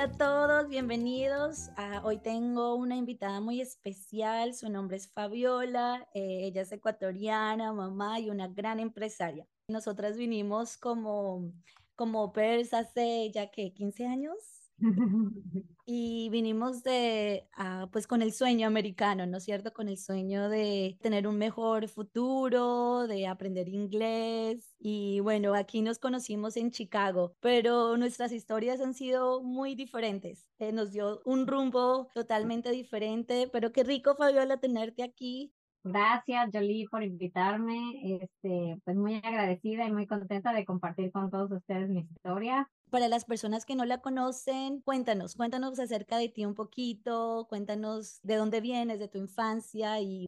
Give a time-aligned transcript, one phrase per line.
[0.00, 1.68] Hola a todos, bienvenidos.
[2.04, 8.18] hoy tengo una invitada muy especial, su nombre es Fabiola, eh, ella es ecuatoriana, mamá
[8.18, 9.46] y una gran empresaria.
[9.68, 11.52] Nosotras vinimos como,
[11.96, 14.59] como pers hace ya que 15 años,
[15.86, 19.72] y vinimos de, ah, pues con el sueño americano, ¿no es cierto?
[19.72, 24.74] Con el sueño de tener un mejor futuro, de aprender inglés.
[24.78, 30.48] Y bueno, aquí nos conocimos en Chicago, pero nuestras historias han sido muy diferentes.
[30.58, 35.52] Eh, nos dio un rumbo totalmente diferente, pero qué rico, Fabiola, tenerte aquí.
[35.82, 38.18] Gracias, Jolie, por invitarme.
[38.22, 42.68] Este, pues muy agradecida y muy contenta de compartir con todos ustedes mi historia.
[42.90, 48.20] Para las personas que no la conocen, cuéntanos, cuéntanos acerca de ti un poquito, cuéntanos
[48.22, 50.26] de dónde vienes, de tu infancia y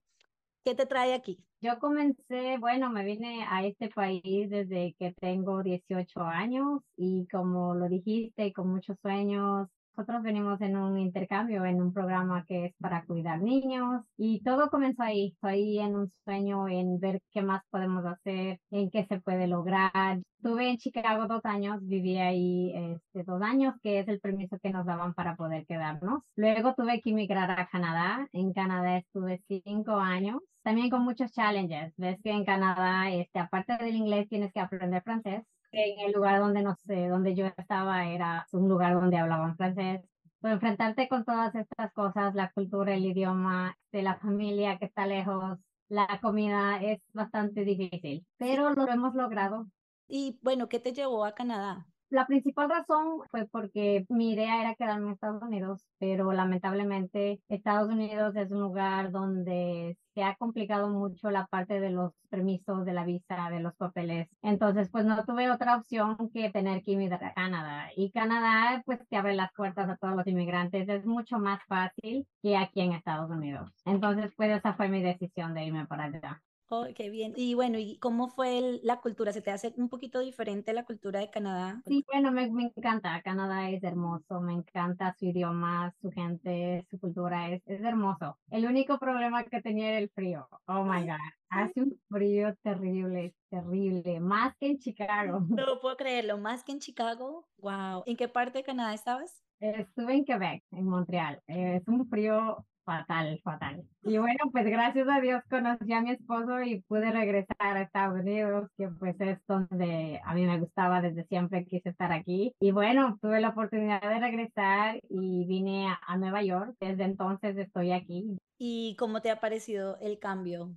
[0.65, 1.39] qué te trae aquí.
[1.61, 7.75] Yo comencé, bueno, me vine a este país desde que tengo 18 años y como
[7.75, 12.75] lo dijiste, con muchos sueños, nosotros venimos en un intercambio, en un programa que es
[12.81, 17.63] para cuidar niños y todo comenzó ahí, ahí en un sueño, en ver qué más
[17.71, 20.21] podemos hacer, en qué se puede lograr.
[20.39, 24.71] Estuve en Chicago dos años, viví ahí este, dos años, que es el permiso que
[24.71, 26.23] nos daban para poder quedarnos.
[26.37, 28.27] Luego tuve que emigrar a Canadá.
[28.33, 31.93] En Canadá estuve cinco años, también con muchos challenges.
[31.97, 35.43] Ves que en Canadá, este, aparte del inglés, tienes que aprender francés
[35.73, 40.03] en el lugar donde no sé, donde yo estaba era un lugar donde hablaban francés.
[40.41, 45.07] Pues enfrentarte con todas estas cosas, la cultura, el idioma, de la familia que está
[45.07, 49.69] lejos, la comida es bastante difícil, pero lo hemos logrado.
[50.09, 51.87] Y bueno, ¿qué te llevó a Canadá?
[52.13, 57.89] La principal razón fue porque mi idea era quedarme en Estados Unidos, pero lamentablemente Estados
[57.89, 62.93] Unidos es un lugar donde se ha complicado mucho la parte de los permisos, de
[62.93, 64.29] la visa, de los papeles.
[64.43, 67.89] Entonces, pues no tuve otra opción que tener que emigrar a Canadá.
[67.97, 70.91] Y Canadá, pues te abre las puertas a todos los inmigrantes.
[70.91, 73.71] Es mucho más fácil que aquí en Estados Unidos.
[73.87, 76.43] Entonces, pues esa fue mi decisión de irme para allá.
[76.75, 77.35] Oh, qué bien.
[77.37, 79.31] Y bueno, ¿y cómo fue la cultura?
[79.31, 81.83] ¿Se te hace un poquito diferente la cultura de Canadá?
[81.85, 83.21] Sí, bueno, me, me, encanta.
[83.21, 88.39] Canadá es hermoso, me encanta su idioma, su gente, su cultura, es, es hermoso.
[88.51, 90.49] El único problema que tenía era el frío.
[90.65, 91.19] Oh my God.
[91.51, 95.41] Hace un frío terrible, terrible, más que en Chicago.
[95.51, 97.47] No puedo creerlo, más que en Chicago.
[97.59, 98.05] Wow.
[98.07, 99.45] ¿En qué parte de Canadá estabas?
[99.61, 101.43] Estuve en Quebec, en Montreal.
[101.47, 103.85] Es un frío fatal, fatal.
[104.03, 108.21] Y bueno, pues gracias a Dios conocí a mi esposo y pude regresar a Estados
[108.21, 112.53] Unidos, que pues es donde a mí me gustaba desde siempre, quise estar aquí.
[112.61, 116.77] Y bueno, tuve la oportunidad de regresar y vine a, Nueva York.
[116.81, 118.37] Desde entonces estoy aquí.
[118.59, 120.71] ¿Y cómo te ha parecido el cambio?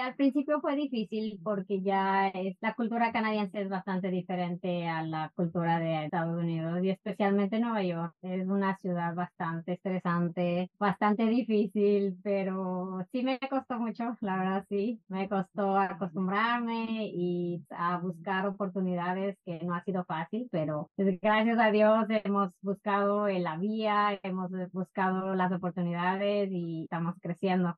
[0.00, 5.30] Al principio fue difícil porque ya es, la cultura canadiense es bastante diferente a la
[5.34, 8.14] cultura de Estados Unidos y especialmente Nueva York.
[8.22, 15.00] Es una ciudad bastante estresante, bastante difícil, pero sí me costó mucho, la verdad sí.
[15.08, 21.70] Me costó acostumbrarme y a buscar oportunidades que no ha sido fácil, pero gracias a
[21.70, 27.76] Dios hemos buscado la vía, hemos buscado las oportunidades y estamos creciendo.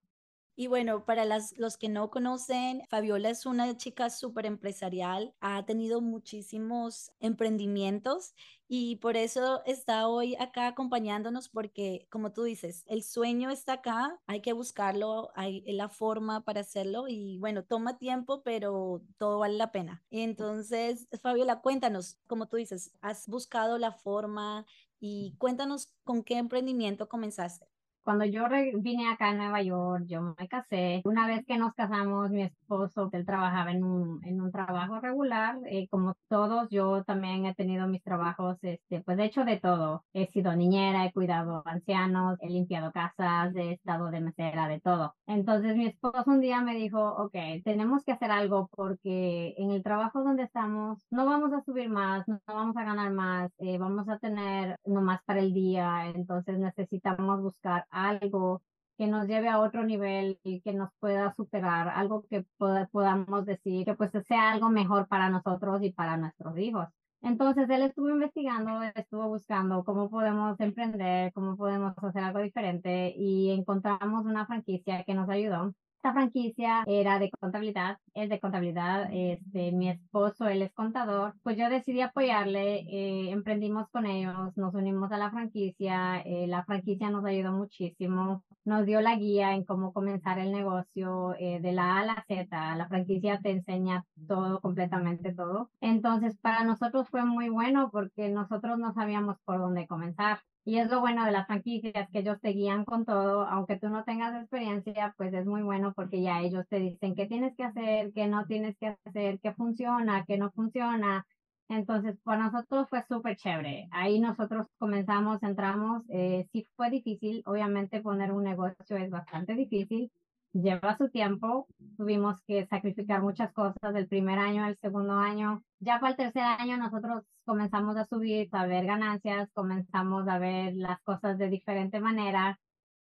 [0.55, 5.65] Y bueno, para las, los que no conocen, Fabiola es una chica súper empresarial, ha
[5.65, 8.35] tenido muchísimos emprendimientos
[8.69, 14.21] y por eso está hoy acá acompañándonos porque, como tú dices, el sueño está acá,
[14.27, 19.57] hay que buscarlo, hay la forma para hacerlo y bueno, toma tiempo, pero todo vale
[19.57, 20.05] la pena.
[20.11, 24.67] Entonces, Fabiola, cuéntanos, como tú dices, has buscado la forma
[25.01, 27.72] y cuéntanos con qué emprendimiento comenzaste.
[28.05, 28.45] Cuando yo
[28.81, 31.03] vine acá a Nueva York, yo me casé.
[31.05, 35.59] Una vez que nos casamos, mi esposo, él trabajaba en un, en un trabajo regular.
[35.67, 40.05] Eh, como todos, yo también he tenido mis trabajos, este, pues de hecho de todo.
[40.13, 45.15] He sido niñera, he cuidado ancianos, he limpiado casas, he estado de mesera, de todo.
[45.27, 47.35] Entonces mi esposo un día me dijo, ok,
[47.65, 52.27] tenemos que hacer algo porque en el trabajo donde estamos no vamos a subir más,
[52.27, 56.07] no vamos a ganar más, eh, vamos a tener nomás para el día.
[56.15, 58.63] Entonces necesitamos buscar algo
[58.99, 63.85] que nos lleve a otro nivel y que nos pueda superar, algo que podamos decir
[63.85, 66.89] que pues sea algo mejor para nosotros y para nuestros hijos.
[67.23, 73.51] Entonces él estuvo investigando, estuvo buscando cómo podemos emprender, cómo podemos hacer algo diferente y
[73.51, 75.73] encontramos una franquicia que nos ayudó
[76.03, 81.57] esta franquicia era de contabilidad, es de contabilidad, este, mi esposo, él es contador, pues
[81.57, 87.09] yo decidí apoyarle, eh, emprendimos con ellos, nos unimos a la franquicia, eh, la franquicia
[87.09, 91.99] nos ayudó muchísimo, nos dio la guía en cómo comenzar el negocio eh, de la
[91.99, 95.71] A a la Z, la franquicia te enseña todo, completamente todo.
[95.81, 100.41] Entonces, para nosotros fue muy bueno porque nosotros no sabíamos por dónde comenzar.
[100.65, 103.89] Y es lo bueno de las franquicias, que ellos te guían con todo, aunque tú
[103.89, 107.65] no tengas experiencia, pues es muy bueno porque ya ellos te dicen qué tienes que
[107.65, 111.27] hacer, qué no tienes que hacer, qué funciona, qué no funciona.
[111.69, 113.89] Entonces, para nosotros fue súper chévere.
[113.91, 120.13] Ahí nosotros comenzamos, entramos, eh, sí fue difícil, obviamente poner un negocio es bastante difícil,
[120.53, 121.67] lleva su tiempo,
[121.97, 125.63] tuvimos que sacrificar muchas cosas del primer año al segundo año.
[125.81, 130.75] Ya para el tercer año nosotros comenzamos a subir, a ver ganancias, comenzamos a ver
[130.75, 132.59] las cosas de diferente manera.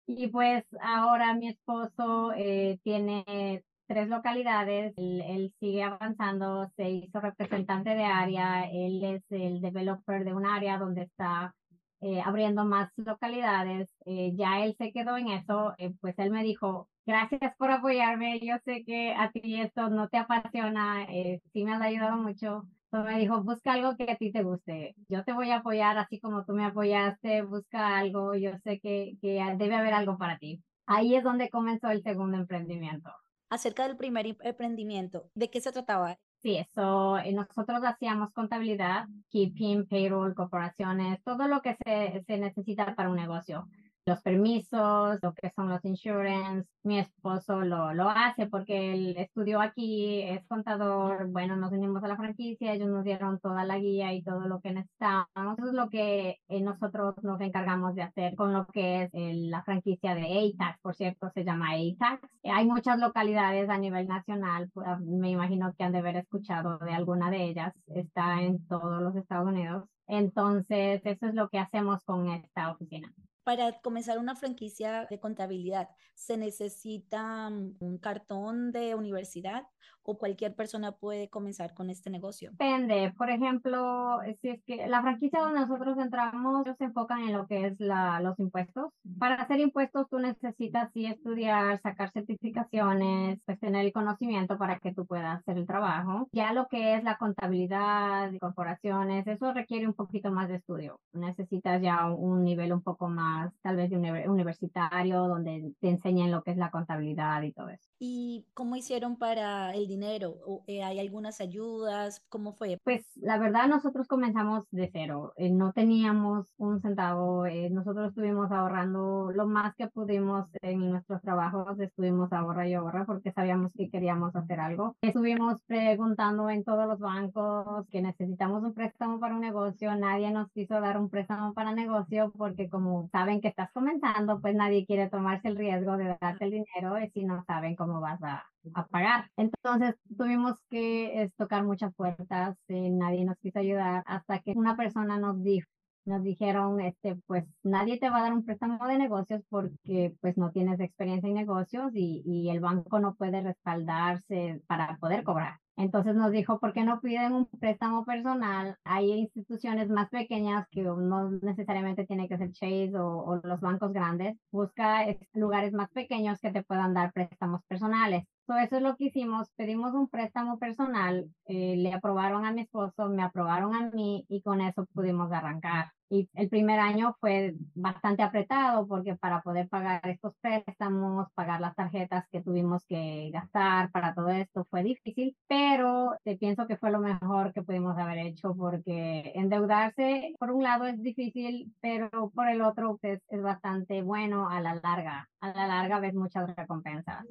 [0.06, 7.20] Y pues ahora mi esposo eh, tiene tres localidades, él, él, sigue avanzando, se hizo
[7.20, 11.54] representante de área, él es el developer de un área donde está
[12.00, 13.88] eh, abriendo más localidades.
[14.04, 18.40] Eh, ya él se quedó en eso, eh, pues él me dijo, gracias por apoyarme,
[18.40, 21.06] yo sé que a ti esto no te apasiona,
[21.52, 22.64] sí me has ayudado mucho.
[22.90, 24.94] Entonces me dijo, busca algo que a ti te guste.
[25.08, 29.16] Yo te voy a apoyar así como tú me apoyaste, busca algo, yo sé que,
[29.20, 30.62] que debe haber algo para ti.
[30.86, 33.10] Ahí es donde comenzó el segundo emprendimiento.
[33.50, 36.16] Acerca del primer emprendimiento, ¿de qué se trataba?
[36.42, 42.94] Sí, eso, eh, nosotros hacíamos contabilidad, keeping, payroll, corporaciones, todo lo que se, se necesita
[42.94, 43.68] para un negocio
[44.06, 46.68] los permisos, lo que son los insurance.
[46.84, 51.26] Mi esposo lo, lo hace porque él estudió aquí, es contador.
[51.28, 54.60] Bueno, nos unimos a la franquicia, ellos nos dieron toda la guía y todo lo
[54.60, 55.58] que necesitábamos.
[55.58, 59.62] Eso es lo que eh, nosotros nos encargamos de hacer con lo que es la
[59.64, 62.28] franquicia de ATAX, por cierto, se llama ATAX.
[62.44, 66.78] Hay muchas localidades a nivel nacional, pues, ah, me imagino que han de haber escuchado
[66.78, 67.74] de alguna de ellas.
[67.88, 69.84] Está en todos los Estados Unidos.
[70.06, 73.12] Entonces, eso es lo que hacemos con esta oficina
[73.46, 79.68] para comenzar una franquicia de contabilidad, ¿se necesita mm, un cartón de universidad
[80.02, 82.50] o cualquier persona puede comenzar con este negocio?
[82.52, 83.12] Depende.
[83.16, 87.46] Por ejemplo, si es que la franquicia donde nosotros entramos, ellos se enfocan en lo
[87.46, 88.92] que es la, los impuestos.
[89.18, 94.94] Para hacer impuestos tú necesitas sí estudiar, sacar certificaciones, pues tener el conocimiento para que
[94.94, 96.28] tú puedas hacer el trabajo.
[96.32, 101.00] Ya lo que es la contabilidad, corporaciones, eso requiere un poquito más de estudio.
[101.12, 106.42] Necesitas ya un nivel un poco más, tal vez de universitario, donde te enseñen lo
[106.42, 107.88] que es la contabilidad y todo eso.
[107.98, 110.36] ¿Y cómo hicieron para el dinero?
[110.66, 112.22] Eh, ¿Hay algunas ayudas?
[112.28, 112.78] ¿Cómo fue?
[112.84, 115.32] Pues la verdad nosotros comenzamos de cero.
[115.36, 117.46] Eh, no teníamos un centavo.
[117.46, 121.80] Eh, nosotros estuvimos ahorrando lo más que pudimos en nuestros trabajos.
[121.80, 124.96] Estuvimos ahorra y ahorra porque sabíamos que queríamos hacer algo.
[125.00, 129.94] Estuvimos preguntando en todos los bancos que necesitamos un préstamo para un negocio.
[129.96, 134.54] Nadie nos quiso dar un préstamo para negocio porque como saben que estás comenzando, pues
[134.54, 138.44] nadie quiere tomarse el riesgo de darte el dinero si no saben cómo vas a,
[138.74, 139.30] a pagar.
[139.36, 145.18] Entonces tuvimos que tocar muchas puertas, eh, nadie nos quiso ayudar hasta que una persona
[145.18, 145.68] nos dijo,
[146.04, 150.36] nos dijeron, este, pues nadie te va a dar un préstamo de negocios porque pues
[150.36, 155.58] no tienes experiencia en negocios y, y el banco no puede respaldarse para poder cobrar.
[155.76, 158.76] Entonces nos dijo, ¿por qué no piden un préstamo personal?
[158.84, 164.36] Hay instituciones más pequeñas que no necesariamente tiene que ser Chase o, los bancos grandes.
[164.50, 165.04] Busca
[165.34, 168.24] lugares más pequeños que te puedan dar préstamos personales.
[168.54, 169.50] Eso es lo que hicimos.
[169.56, 174.42] Pedimos un préstamo personal, eh, le aprobaron a mi esposo, me aprobaron a mí y
[174.42, 175.92] con eso pudimos arrancar.
[176.08, 181.74] Y el primer año fue bastante apretado porque para poder pagar estos préstamos, pagar las
[181.74, 186.92] tarjetas que tuvimos que gastar para todo esto fue difícil, pero te pienso que fue
[186.92, 192.48] lo mejor que pudimos haber hecho porque endeudarse por un lado es difícil, pero por
[192.48, 195.28] el otro es, es bastante bueno a la larga.
[195.40, 197.26] A la larga ves muchas recompensas.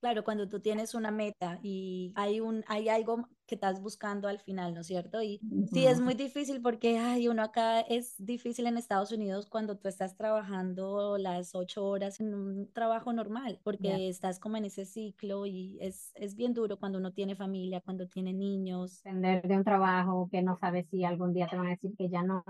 [0.00, 4.38] Claro, cuando tú tienes una meta y hay, un, hay algo que estás buscando al
[4.38, 5.20] final, ¿no es cierto?
[5.22, 5.40] Y
[5.72, 9.88] sí, es muy difícil porque hay uno acá es difícil en Estados Unidos cuando tú
[9.88, 15.44] estás trabajando las ocho horas en un trabajo normal, porque estás como en ese ciclo
[15.46, 19.02] y es, es bien duro cuando uno tiene familia, cuando tiene niños.
[19.02, 22.08] Depender de un trabajo que no sabes si algún día te van a decir que
[22.08, 22.42] ya no,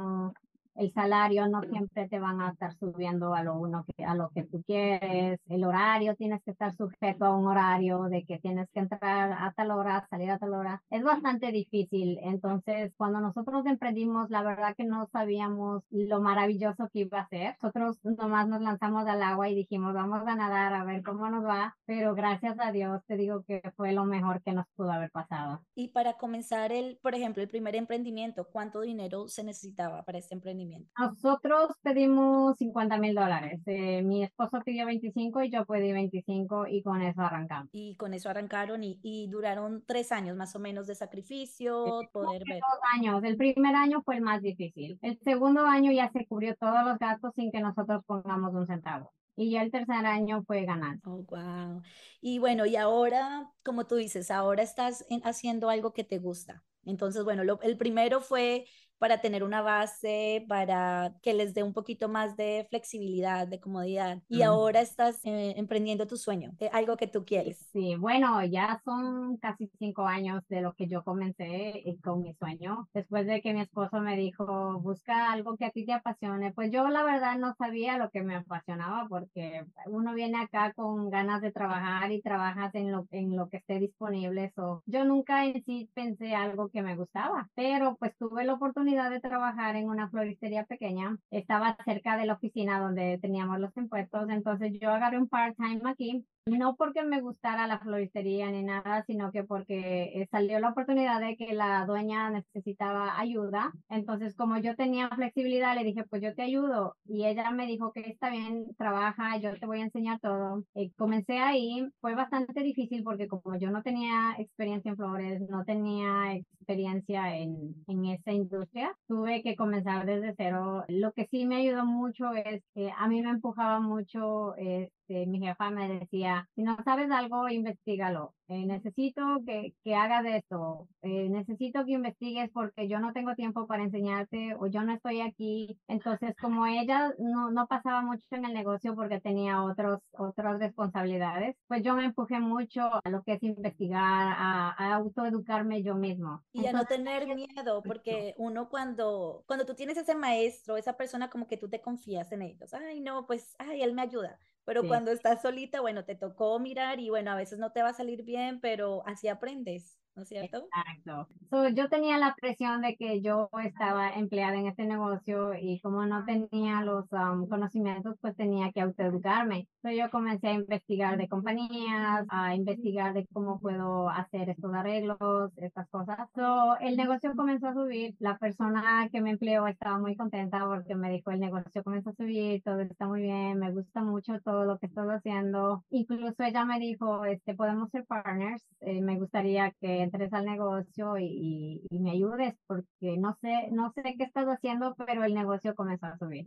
[0.74, 4.30] el salario no siempre te van a estar subiendo a lo uno que a lo
[4.30, 8.68] que tú quieres, el horario tienes que estar sujeto a un horario de que tienes
[8.72, 10.82] que entrar a tal hora, salir a tal hora.
[10.90, 12.18] Es bastante difícil.
[12.22, 17.56] Entonces, cuando nosotros emprendimos, la verdad que no sabíamos lo maravilloso que iba a ser.
[17.62, 21.44] Nosotros nomás nos lanzamos al agua y dijimos, vamos a nadar a ver cómo nos
[21.44, 25.10] va, pero gracias a Dios te digo que fue lo mejor que nos pudo haber
[25.10, 25.62] pasado.
[25.74, 30.34] Y para comenzar el, por ejemplo, el primer emprendimiento, ¿cuánto dinero se necesitaba para este
[30.34, 30.59] emprendimiento?
[30.98, 33.60] Nosotros pedimos 50 mil dólares.
[33.66, 37.68] Eh, mi esposo pidió 25 y yo pedí 25 y con eso arrancamos.
[37.72, 42.42] Y con eso arrancaron y, y duraron tres años más o menos de sacrificio, poder
[42.46, 42.60] ver.
[42.60, 43.22] Dos años.
[43.24, 44.98] El primer año fue el más difícil.
[45.02, 49.12] El segundo año ya se cubrió todos los gastos sin que nosotros pongamos un centavo.
[49.36, 50.98] Y ya el tercer año fue ganar.
[51.04, 51.82] Oh, wow.
[52.20, 56.62] Y bueno, y ahora, como tú dices, ahora estás haciendo algo que te gusta.
[56.84, 58.66] Entonces, bueno, lo, el primero fue
[59.00, 64.18] para tener una base, para que les dé un poquito más de flexibilidad, de comodidad.
[64.28, 67.66] Y ahora estás eh, emprendiendo tu sueño, eh, algo que tú quieres.
[67.72, 72.34] Sí, bueno, ya son casi cinco años de lo que yo comencé eh, con mi
[72.34, 72.88] sueño.
[72.92, 76.70] Después de que mi esposo me dijo, busca algo que a ti te apasione, pues
[76.70, 81.40] yo la verdad no sabía lo que me apasionaba porque uno viene acá con ganas
[81.40, 84.52] de trabajar y trabajas en lo, en lo que esté disponible.
[84.54, 88.89] So, yo nunca en sí pensé algo que me gustaba, pero pues tuve la oportunidad
[88.90, 91.16] de trabajar en una floristería pequeña.
[91.30, 96.26] Estaba cerca de la oficina donde teníamos los impuestos, entonces yo agarré un part-time aquí
[96.46, 101.20] no porque me gustara la floristería ni nada, sino que porque eh, salió la oportunidad
[101.20, 103.72] de que la dueña necesitaba ayuda.
[103.88, 106.96] Entonces, como yo tenía flexibilidad, le dije, pues yo te ayudo.
[107.04, 110.64] Y ella me dijo que está bien, trabaja, yo te voy a enseñar todo.
[110.74, 115.64] Eh, comencé ahí, fue bastante difícil porque como yo no tenía experiencia en flores, no
[115.64, 120.84] tenía experiencia en, en esa industria, tuve que comenzar desde cero.
[120.88, 125.40] Lo que sí me ayudó mucho es que a mí me empujaba mucho este, mi
[125.40, 128.34] jefa me decía, si no sabes algo, investigalo.
[128.48, 130.88] Eh, necesito que, que hagas esto.
[131.02, 135.20] Eh, necesito que investigues porque yo no tengo tiempo para enseñarte o yo no estoy
[135.20, 135.78] aquí.
[135.86, 141.56] Entonces, como ella no, no pasaba mucho en el negocio porque tenía otros, otras responsabilidades,
[141.68, 146.42] pues yo me empujé mucho a lo que es investigar, a, a autoeducarme yo mismo.
[146.52, 151.30] Y a no tener miedo, porque uno cuando, cuando tú tienes ese maestro, esa persona
[151.30, 152.74] como que tú te confías en ellos.
[152.74, 154.38] Ay, no, pues, ay, él me ayuda
[154.70, 157.88] pero cuando estás solita, bueno, te tocó mirar y bueno, a veces no te va
[157.88, 159.98] a salir bien, pero así aprendes.
[160.14, 160.66] ¿No es cierto?
[160.86, 161.28] Exacto.
[161.74, 166.24] yo tenía la presión de que yo estaba empleada en este negocio y como no
[166.24, 169.66] tenía los um, conocimientos, pues tenía que autoeducarme.
[169.82, 175.50] So, yo comencé a investigar de compañías, a investigar de cómo puedo hacer estos arreglos,
[175.56, 176.18] estas cosas.
[176.34, 178.14] So, el negocio comenzó a subir.
[178.18, 182.14] La persona que me empleó estaba muy contenta porque me dijo, el negocio comenzó a
[182.14, 185.84] subir, todo está muy bien, me gusta mucho todo lo que estás haciendo.
[185.90, 191.18] Incluso ella me dijo, este, podemos ser partners, eh, me gustaría que entres al negocio
[191.18, 195.74] y, y, me ayudes porque no sé, no sé qué estás haciendo, pero el negocio
[195.74, 196.46] comenzó a subir.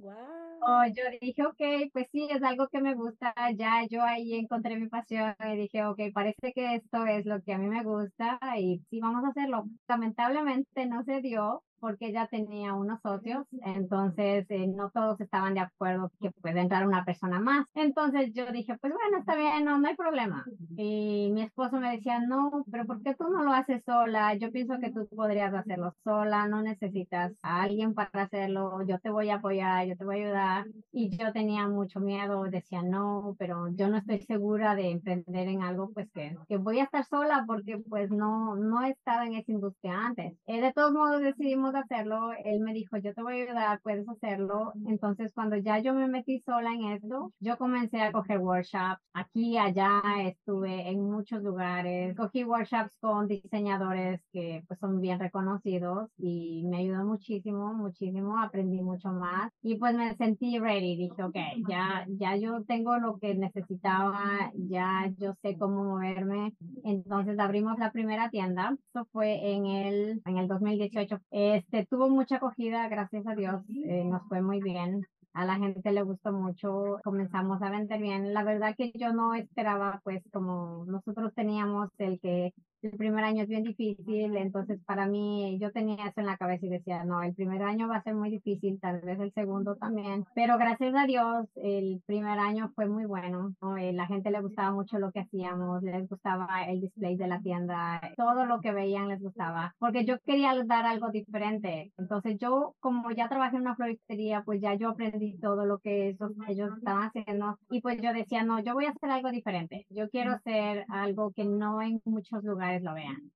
[0.65, 4.77] Oh, yo dije, ok, pues sí, es algo que me gusta, ya yo ahí encontré
[4.77, 8.39] mi pasión y dije, ok, parece que esto es lo que a mí me gusta
[8.57, 9.65] y sí, vamos a hacerlo.
[9.87, 15.59] Lamentablemente no se dio, porque ella tenía unos socios, entonces eh, no todos estaban de
[15.59, 17.65] acuerdo que puede entrar una persona más.
[17.73, 20.45] Entonces yo dije, pues bueno, está bien, no, no hay problema.
[20.77, 24.33] Y mi esposo me decía, no, pero ¿por qué tú no lo haces sola?
[24.35, 29.09] Yo pienso que tú podrías hacerlo sola, no necesitas a alguien para hacerlo, yo te
[29.09, 30.65] voy a apoyar, yo te voy a ayudar.
[30.93, 35.63] Y yo tenía mucho miedo, decía, no, pero yo no estoy segura de emprender en
[35.63, 39.35] algo, pues que, que voy a estar sola porque pues no, no he estado en
[39.35, 40.33] esa industria antes.
[40.47, 44.07] Eh, de todos modos decidimos hacerlo, él me dijo, yo te voy a ayudar, puedes
[44.07, 44.73] hacerlo.
[44.87, 49.01] Entonces, cuando ya yo me metí sola en esto, yo comencé a coger workshops.
[49.13, 52.15] Aquí, allá, estuve en muchos lugares.
[52.15, 58.39] Cogí workshops con diseñadores que pues son bien reconocidos y me ayudó muchísimo, muchísimo.
[58.39, 60.95] Aprendí mucho más y pues me sentí ready.
[60.97, 61.35] Dije, ok,
[61.67, 66.53] ya, ya yo tengo lo que necesitaba, ya yo sé cómo moverme.
[66.83, 68.75] Entonces abrimos la primera tienda.
[68.93, 71.17] Eso fue en el, en el 2018.
[71.53, 75.05] Este, tuvo mucha acogida, gracias a Dios, eh, nos fue muy bien.
[75.33, 78.33] A la gente le gustó mucho, comenzamos a vender bien.
[78.33, 83.43] La verdad que yo no esperaba, pues como nosotros teníamos el que el primer año
[83.43, 87.21] es bien difícil, entonces para mí yo tenía eso en la cabeza y decía, no,
[87.21, 90.93] el primer año va a ser muy difícil, tal vez el segundo también, pero gracias
[90.95, 95.11] a Dios el primer año fue muy bueno, eh, la gente le gustaba mucho lo
[95.11, 99.73] que hacíamos, les gustaba el display de la tienda, todo lo que veían les gustaba,
[99.79, 104.61] porque yo quería dar algo diferente, entonces yo como ya trabajé en una floristería, pues
[104.61, 108.59] ya yo aprendí todo lo que esos, ellos estaban haciendo y pues yo decía, no,
[108.59, 112.72] yo voy a hacer algo diferente, yo quiero hacer algo que no en muchos lugares
[112.81, 113.31] lo vean.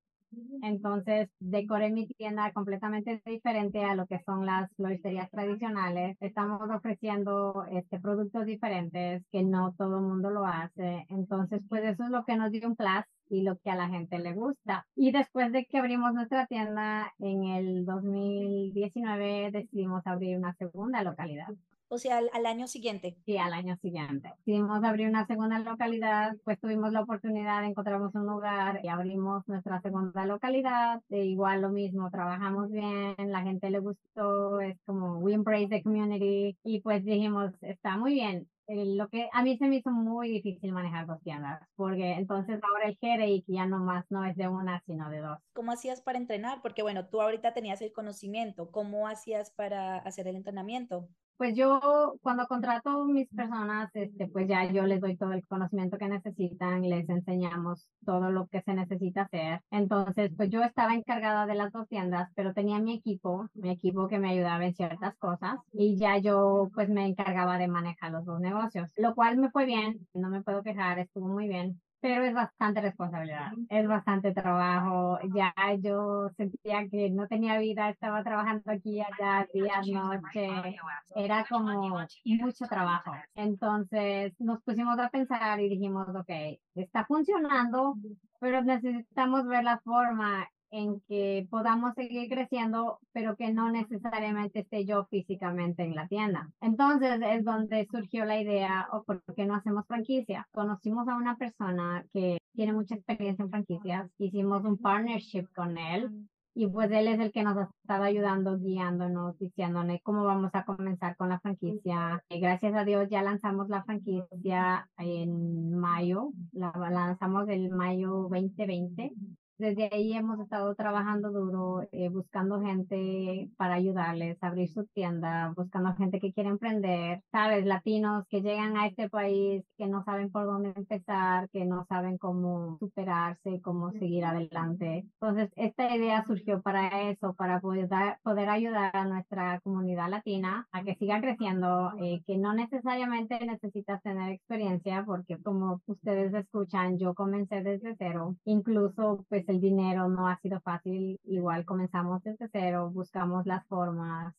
[0.62, 6.18] Entonces decoré mi tienda completamente diferente a lo que son las floristerías tradicionales.
[6.20, 11.06] Estamos ofreciendo este, productos diferentes que no todo el mundo lo hace.
[11.10, 13.88] Entonces, pues eso es lo que nos dio un plus y lo que a la
[13.88, 14.86] gente le gusta.
[14.96, 21.48] Y después de que abrimos nuestra tienda en el 2019, decidimos abrir una segunda localidad.
[21.90, 23.16] O sea, al, año siguiente.
[23.26, 24.34] Sí, al año siguiente.
[24.40, 29.82] Decidimos abrir una segunda localidad, pues tuvimos la oportunidad, encontramos un lugar y abrimos nuestra
[29.82, 31.02] segunda localidad.
[31.10, 35.82] E igual lo mismo, trabajamos bien, la gente le gustó, es como we embrace the
[35.82, 38.48] community y pues dijimos, está muy bien.
[38.68, 42.90] Lo que a mí se me hizo muy difícil manejar dos tiendas, porque entonces ahora
[42.90, 45.38] el headache ya no más no es de una, sino de dos.
[45.54, 46.62] ¿Cómo hacías para entrenar?
[46.62, 51.08] Porque bueno, tú ahorita tenías el conocimiento, ¿cómo hacías para hacer el entrenamiento?
[51.38, 56.00] Pues yo cuando contrato mis personas, este, pues ya yo les doy todo el conocimiento
[56.00, 59.62] que necesitan, les enseñamos todo lo que se necesita hacer.
[59.70, 64.08] Entonces, pues yo estaba encargada de las dos tiendas, pero tenía mi equipo, mi equipo
[64.08, 68.26] que me ayudaba en ciertas cosas y ya yo pues me encargaba de manejar los
[68.26, 68.57] dos negocios,
[68.98, 72.82] lo cual me fue bien, no me puedo quejar, estuvo muy bien pero es bastante
[72.82, 75.20] responsabilidad, es bastante trabajo.
[75.34, 80.78] Ya yo sentía que no tenía vida, estaba trabajando aquí allá, día, noche,
[81.16, 81.90] era como
[82.26, 83.12] mucho trabajo.
[83.36, 86.30] Entonces nos pusimos a pensar y dijimos, ok,
[86.76, 87.96] está funcionando,
[88.40, 94.86] pero necesitamos ver la forma en que podamos seguir creciendo, pero que no necesariamente esté
[94.86, 96.50] yo físicamente en la tienda.
[96.62, 100.48] Entonces es donde surgió la idea, o por qué no hacemos franquicia.
[100.52, 106.28] Conocimos a una persona que tiene mucha experiencia en franquicias, hicimos un partnership con él
[106.56, 110.66] y pues él es el que nos ha estado ayudando, guiándonos, diciéndonos cómo vamos a
[110.66, 112.24] comenzar con la franquicia.
[112.30, 119.14] Y gracias a Dios ya lanzamos la franquicia en mayo, la lanzamos el mayo 2020
[119.58, 125.54] desde ahí hemos estado trabajando duro, eh, buscando gente para ayudarles a abrir su tienda,
[125.56, 130.32] buscando gente que quiere emprender, sabes, latinos que llegan a este país, que no saben
[130.32, 135.06] por dónde empezar, que no saben cómo superarse, cómo seguir adelante.
[135.20, 137.90] Entonces, esta idea surgió para eso, para poder,
[138.24, 144.02] poder ayudar a nuestra comunidad latina a que siga creciendo, eh, que no necesariamente necesitas
[144.04, 150.28] tener experiencia, porque como ustedes escuchan, yo comencé desde cero, incluso pues el dinero no
[150.28, 151.20] ha sido fácil.
[151.24, 154.36] Igual comenzamos desde cero, buscamos las formas.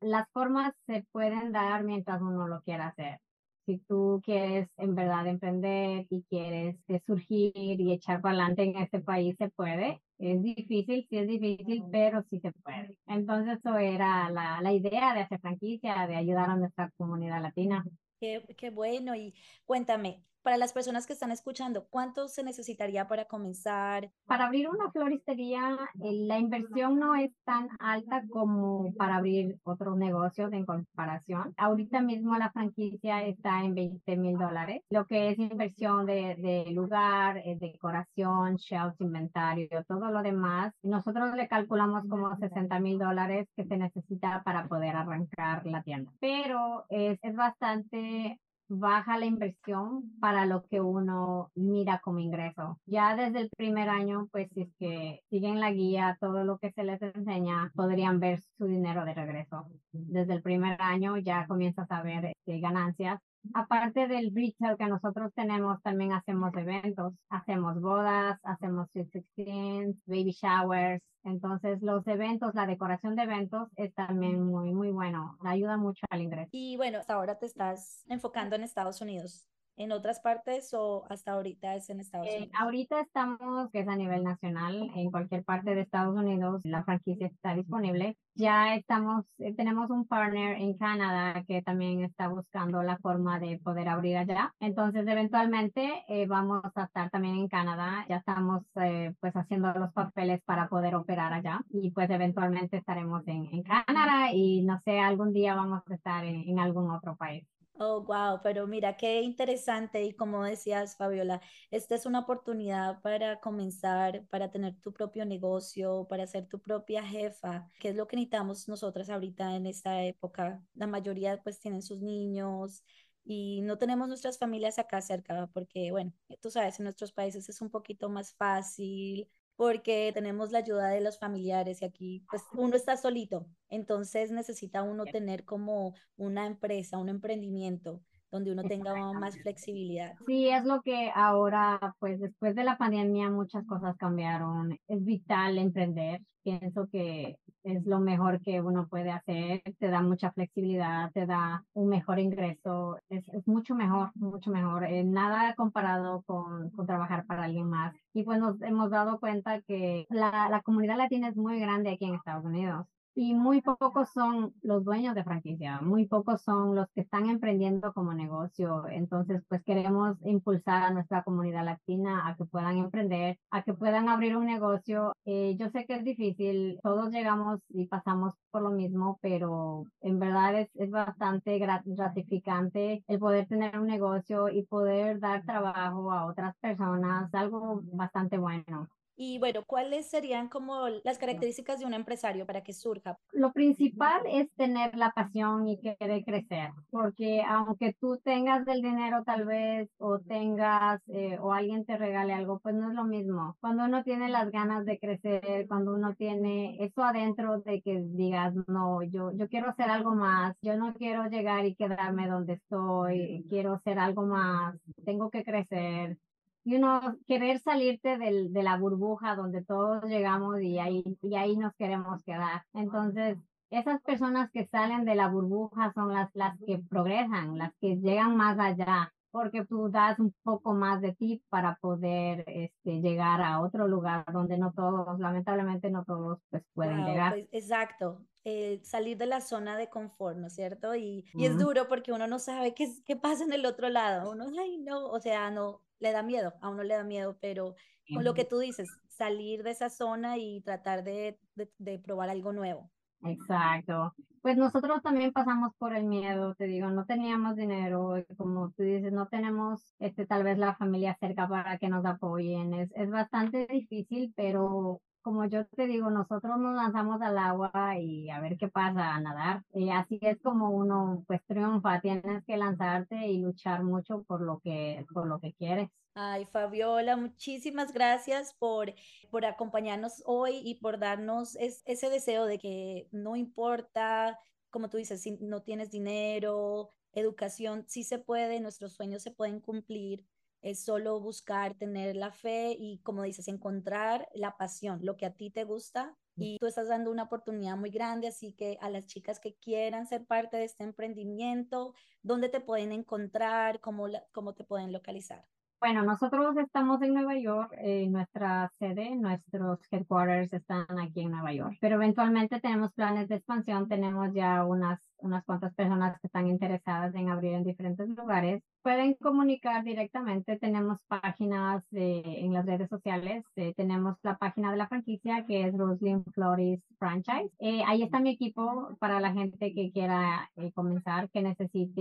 [0.00, 3.20] Las formas se pueden dar mientras uno lo quiera hacer.
[3.66, 9.00] Si tú quieres en verdad emprender y quieres surgir y echar para adelante en este
[9.00, 10.02] país, se puede.
[10.18, 12.96] Es difícil, sí es difícil, pero sí se puede.
[13.06, 17.84] Entonces, eso era la, la idea de hacer franquicia, de ayudar a nuestra comunidad latina.
[18.20, 19.14] Qué, qué bueno.
[19.14, 24.12] Y cuéntame, para las personas que están escuchando, ¿cuánto se necesitaría para comenzar?
[24.26, 29.96] Para abrir una floristería, eh, la inversión no es tan alta como para abrir otros
[29.96, 31.52] negocios en comparación.
[31.56, 36.70] Ahorita mismo la franquicia está en 20 mil dólares, lo que es inversión de, de
[36.70, 40.72] lugar, eh, decoración, shelves, inventario, todo lo demás.
[40.80, 46.12] Nosotros le calculamos como 60 mil dólares que se necesita para poder arrancar la tienda.
[46.20, 52.78] Pero es, es bastante baja la inversión para lo que uno mira como ingreso.
[52.86, 56.72] Ya desde el primer año, pues si es que siguen la guía, todo lo que
[56.72, 59.66] se les enseña, podrían ver su dinero de regreso.
[59.92, 63.20] Desde el primer año ya comienzas a ver este, ganancias
[63.54, 71.02] Aparte del retail que nosotros tenemos, también hacemos eventos, hacemos bodas, hacemos sweet baby showers.
[71.24, 75.36] Entonces, los eventos, la decoración de eventos es también muy, muy bueno.
[75.40, 76.50] Ayuda mucho al ingreso.
[76.52, 81.32] Y bueno, hasta ahora te estás enfocando en Estados Unidos en otras partes o hasta
[81.32, 82.54] ahorita es en Estados eh, Unidos?
[82.58, 87.26] ahorita estamos, que es a nivel nacional, en cualquier parte de Estados Unidos, la franquicia
[87.26, 88.16] está disponible.
[88.34, 93.58] Ya estamos, eh, tenemos un partner en Canadá que también está buscando la forma de
[93.58, 94.54] poder abrir allá.
[94.60, 98.04] Entonces, eventualmente eh, vamos a estar también en Canadá.
[98.08, 103.48] Ya estamos pues haciendo los papeles para poder operar allá y pues eventualmente estaremos en,
[103.52, 107.46] en Canadá y no sé, algún día vamos a estar en algún otro país.
[107.78, 113.38] Oh, wow, pero mira, qué interesante y como decías, Fabiola, esta es una oportunidad para
[113.40, 118.16] comenzar, para tener tu propio negocio, para ser tu propia jefa, que es lo que
[118.16, 120.64] necesitamos nosotras ahorita en esta época.
[120.74, 122.82] La mayoría pues tienen sus niños
[123.26, 127.60] y no tenemos nuestras familias acá cerca porque, bueno, tú sabes, en nuestros países es
[127.60, 132.76] un poquito más fácil porque tenemos la ayuda de los familiares y aquí pues uno
[132.76, 139.38] está solito, entonces necesita uno tener como una empresa, un emprendimiento donde uno tenga más
[139.38, 140.14] flexibilidad.
[140.26, 144.78] Sí, es lo que ahora, pues después de la pandemia muchas cosas cambiaron.
[144.88, 146.20] Es vital emprender.
[146.42, 149.62] Pienso que es lo mejor que uno puede hacer.
[149.78, 152.98] Te da mucha flexibilidad, te da un mejor ingreso.
[153.08, 154.84] Es, es mucho mejor, mucho mejor.
[154.84, 157.94] Eh, nada comparado con, con, trabajar para alguien más.
[158.12, 162.04] Y pues nos hemos dado cuenta que la, la comunidad latina es muy grande aquí
[162.04, 166.86] en Estados Unidos y muy pocos son los dueños de franquicia, muy pocos son los
[166.94, 168.86] que están emprendiendo como negocio.
[168.88, 174.10] Entonces, pues queremos impulsar a nuestra comunidad latina a que puedan emprender, a que puedan
[174.10, 175.14] abrir un negocio.
[175.24, 180.18] Eh, yo sé que es difícil, todos llegamos y pasamos por lo mismo, pero en
[180.18, 186.26] verdad es, es bastante gratificante el poder tener un negocio y poder dar trabajo a
[186.26, 188.88] otras personas, algo bastante bueno.
[189.18, 193.16] Y bueno, ¿cuáles serían como las características de un empresario para que surja?
[193.32, 199.22] Lo principal es tener la pasión y querer crecer, porque aunque tú tengas el dinero
[199.24, 203.56] tal vez o tengas eh, o alguien te regale algo, pues no es lo mismo.
[203.60, 208.52] Cuando uno tiene las ganas de crecer, cuando uno tiene eso adentro de que digas,
[208.66, 213.46] no, yo, yo quiero hacer algo más, yo no quiero llegar y quedarme donde estoy,
[213.48, 214.76] quiero hacer algo más,
[215.06, 216.18] tengo que crecer
[216.66, 221.56] y uno querer salirte del, de la burbuja donde todos llegamos y ahí, y ahí
[221.56, 222.64] nos queremos quedar.
[222.74, 223.38] Entonces,
[223.70, 228.36] esas personas que salen de la burbuja son las, las que progresan, las que llegan
[228.36, 233.60] más allá, porque tú das un poco más de ti para poder este, llegar a
[233.60, 237.34] otro lugar donde no todos, lamentablemente no todos, pues pueden llegar.
[237.34, 238.22] Pues, exacto.
[238.48, 240.94] Eh, salir de la zona de confort, ¿no es cierto?
[240.94, 244.30] Y, y es duro porque uno no sabe qué, qué pasa en el otro lado.
[244.30, 247.74] Uno, ay, no, o sea, no, le da miedo, a uno le da miedo, pero
[248.14, 251.40] con lo que tú dices, salir de esa zona y tratar de,
[251.78, 252.88] de, probar algo nuevo.
[253.24, 254.14] Exacto.
[254.42, 259.12] Pues nosotros también pasamos por el miedo, te digo, no teníamos dinero, como tú dices,
[259.12, 262.74] no tenemos este tal vez la familia cerca para que nos apoyen.
[262.74, 268.30] Es, es bastante difícil, pero como yo te digo, nosotros nos lanzamos al agua y
[268.30, 269.64] a ver qué pasa, a nadar.
[269.74, 274.60] Y así es como uno pues triunfa, tienes que lanzarte y luchar mucho por lo
[274.60, 275.88] que, por lo que quieres.
[276.14, 278.94] Ay, Fabiola, muchísimas gracias por,
[279.28, 284.38] por acompañarnos hoy y por darnos ese deseo de que no importa,
[284.70, 289.58] como tú dices, si no tienes dinero, educación, sí se puede, nuestros sueños se pueden
[289.58, 290.24] cumplir
[290.62, 295.34] es solo buscar tener la fe y, como dices, encontrar la pasión, lo que a
[295.34, 296.16] ti te gusta.
[296.38, 300.06] Y tú estás dando una oportunidad muy grande, así que a las chicas que quieran
[300.06, 303.80] ser parte de este emprendimiento, ¿dónde te pueden encontrar?
[303.80, 305.46] ¿Cómo, cómo te pueden localizar?
[305.78, 311.52] Bueno, nosotros estamos en Nueva York, eh, nuestra sede, nuestros headquarters están aquí en Nueva
[311.52, 316.46] York, pero eventualmente tenemos planes de expansión, tenemos ya unas, unas cuantas personas que están
[316.46, 318.62] interesadas en abrir en diferentes lugares.
[318.82, 324.88] Pueden comunicar directamente, tenemos páginas en las redes sociales, eh, tenemos la página de la
[324.88, 327.50] franquicia que es Roslyn Flores Franchise.
[327.58, 332.00] Eh, ahí está mi equipo para la gente que quiera comenzar, que necesite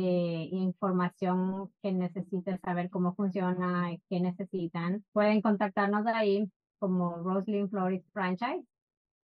[0.51, 6.49] información, que necesite saber cómo funciona que necesitan, pueden contactarnos ahí
[6.79, 8.63] como Roslyn Flores Franchise.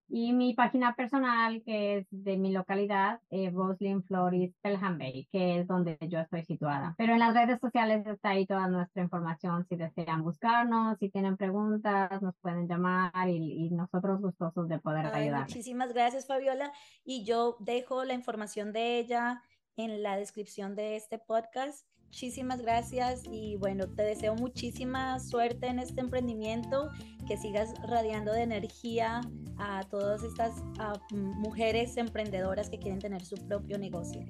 [0.09, 5.59] Y mi página personal, que es de mi localidad, eh, Roslyn Flores Pelham Bay, que
[5.59, 6.95] es donde yo estoy situada.
[6.97, 9.67] Pero en las redes sociales está ahí toda nuestra información.
[9.69, 15.41] Si desean buscarnos, si tienen preguntas, nos pueden llamar y, nosotros gustosos de poder ayudar.
[15.41, 16.73] Muchísimas gracias, Fabiola.
[17.03, 19.43] Y yo dejo la información de ella
[19.77, 21.85] en la descripción de este podcast.
[22.09, 26.89] Muchísimas gracias y bueno, te deseo muchísima suerte en este emprendimiento,
[27.27, 29.21] que sigas radiando de energía
[29.59, 30.53] a todas estas
[31.11, 34.25] mujeres emprendedoras que quieren tener su propio negocio.